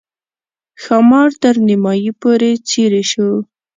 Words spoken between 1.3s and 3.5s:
تر نیمایي پورې څېرې شو.